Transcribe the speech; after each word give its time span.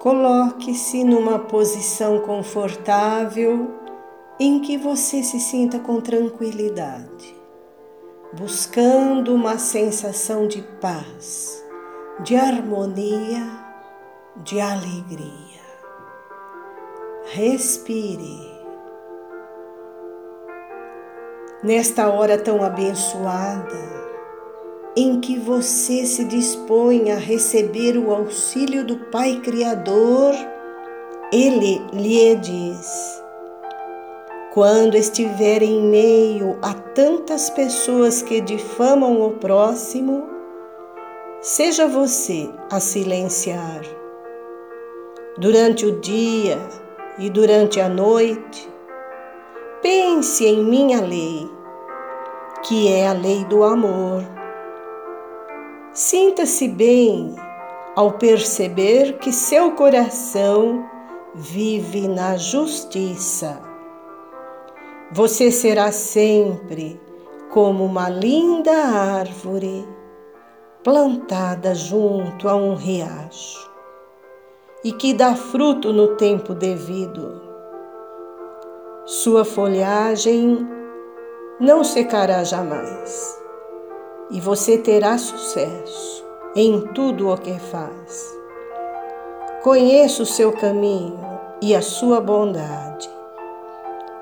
Coloque-se 0.00 1.04
numa 1.04 1.38
posição 1.38 2.20
confortável 2.20 3.70
em 4.38 4.58
que 4.60 4.78
você 4.78 5.22
se 5.22 5.38
sinta 5.38 5.78
com 5.78 6.00
tranquilidade, 6.00 7.36
buscando 8.32 9.34
uma 9.34 9.58
sensação 9.58 10.48
de 10.48 10.62
paz, 10.80 11.62
de 12.24 12.34
harmonia, 12.34 13.46
de 14.38 14.58
alegria. 14.58 15.60
Respire. 17.26 18.40
Nesta 21.62 22.08
hora 22.08 22.38
tão 22.38 22.64
abençoada, 22.64 24.09
em 24.96 25.20
que 25.20 25.38
você 25.38 26.04
se 26.04 26.24
dispõe 26.24 27.12
a 27.12 27.16
receber 27.16 27.96
o 27.96 28.12
auxílio 28.12 28.84
do 28.84 28.96
Pai 29.10 29.40
Criador, 29.42 30.34
ele 31.32 31.80
lhe 31.92 32.34
diz: 32.36 33.22
quando 34.52 34.96
estiver 34.96 35.62
em 35.62 35.80
meio 35.82 36.58
a 36.60 36.74
tantas 36.74 37.48
pessoas 37.50 38.20
que 38.20 38.40
difamam 38.40 39.22
o 39.22 39.32
próximo, 39.32 40.28
seja 41.40 41.86
você 41.86 42.50
a 42.70 42.80
silenciar. 42.80 43.82
Durante 45.38 45.86
o 45.86 46.00
dia 46.00 46.58
e 47.16 47.30
durante 47.30 47.80
a 47.80 47.88
noite, 47.88 48.68
pense 49.80 50.44
em 50.44 50.64
minha 50.64 51.00
lei, 51.00 51.48
que 52.64 52.92
é 52.92 53.06
a 53.06 53.12
lei 53.12 53.44
do 53.44 53.62
amor 53.62 54.39
Sinta-se 55.92 56.68
bem 56.68 57.34
ao 57.96 58.12
perceber 58.12 59.18
que 59.18 59.32
seu 59.32 59.72
coração 59.72 60.88
vive 61.34 62.06
na 62.06 62.36
justiça. 62.36 63.60
Você 65.10 65.50
será 65.50 65.90
sempre 65.90 67.00
como 67.50 67.84
uma 67.84 68.08
linda 68.08 68.70
árvore 68.70 69.84
plantada 70.84 71.74
junto 71.74 72.48
a 72.48 72.54
um 72.54 72.76
riacho 72.76 73.68
e 74.84 74.92
que 74.92 75.12
dá 75.12 75.34
fruto 75.34 75.92
no 75.92 76.14
tempo 76.14 76.54
devido. 76.54 77.42
Sua 79.06 79.44
folhagem 79.44 80.56
não 81.58 81.82
secará 81.82 82.44
jamais 82.44 83.39
e 84.30 84.40
você 84.40 84.78
terá 84.78 85.18
sucesso 85.18 86.24
em 86.54 86.80
tudo 86.94 87.30
o 87.30 87.36
que 87.36 87.58
faz. 87.58 88.38
Conheça 89.62 90.22
o 90.22 90.26
seu 90.26 90.52
caminho 90.52 91.18
e 91.60 91.74
a 91.74 91.82
sua 91.82 92.20
bondade. 92.20 93.10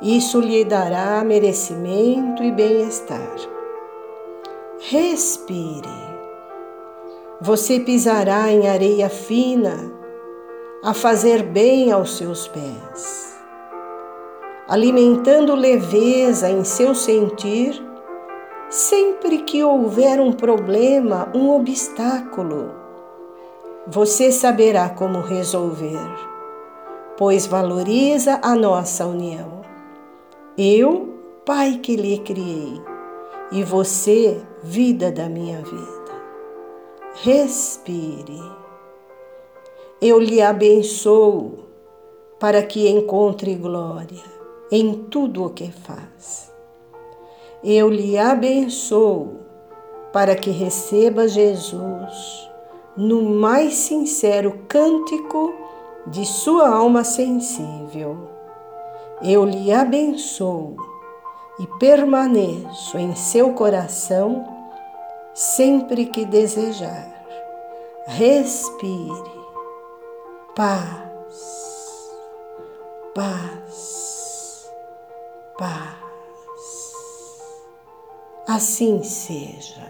Isso 0.00 0.40
lhe 0.40 0.64
dará 0.64 1.22
merecimento 1.24 2.42
e 2.42 2.50
bem-estar. 2.50 3.36
Respire. 4.80 5.88
Você 7.40 7.80
pisará 7.80 8.50
em 8.50 8.68
areia 8.68 9.08
fina 9.08 9.92
a 10.82 10.94
fazer 10.94 11.42
bem 11.42 11.90
aos 11.90 12.16
seus 12.16 12.48
pés, 12.48 13.36
alimentando 14.68 15.54
leveza 15.54 16.48
em 16.48 16.64
seu 16.64 16.94
sentir 16.94 17.87
Sempre 18.70 19.38
que 19.44 19.64
houver 19.64 20.20
um 20.20 20.30
problema, 20.30 21.32
um 21.34 21.48
obstáculo, 21.56 22.70
você 23.86 24.30
saberá 24.30 24.90
como 24.90 25.22
resolver, 25.22 26.06
pois 27.16 27.46
valoriza 27.46 28.38
a 28.42 28.54
nossa 28.54 29.06
união. 29.06 29.62
Eu, 30.58 31.14
Pai 31.46 31.78
que 31.82 31.96
lhe 31.96 32.18
criei, 32.18 32.78
e 33.50 33.64
você, 33.64 34.38
vida 34.62 35.10
da 35.10 35.30
minha 35.30 35.62
vida. 35.62 36.12
Respire. 37.22 38.42
Eu 39.98 40.20
lhe 40.20 40.42
abençoo 40.42 41.60
para 42.38 42.62
que 42.62 42.86
encontre 42.86 43.54
glória 43.54 44.22
em 44.70 44.92
tudo 45.04 45.46
o 45.46 45.50
que 45.50 45.72
faz 45.72 46.57
eu 47.62 47.88
lhe 47.88 48.16
abençoo 48.16 49.40
para 50.12 50.34
que 50.34 50.50
receba 50.50 51.28
Jesus 51.28 52.48
no 52.96 53.22
mais 53.22 53.74
sincero 53.74 54.64
cântico 54.68 55.54
de 56.06 56.24
sua 56.24 56.68
alma 56.68 57.04
sensível. 57.04 58.28
Eu 59.22 59.44
lhe 59.44 59.72
abençoo 59.72 60.76
e 61.58 61.66
permaneço 61.78 62.98
em 62.98 63.14
seu 63.14 63.52
coração 63.52 64.46
sempre 65.34 66.06
que 66.06 66.24
desejar. 66.24 67.08
Respire. 68.06 69.38
Paz. 70.54 72.10
Paz. 73.14 74.70
Paz. 75.56 75.97
Assim 78.48 79.02
seja. 79.02 79.86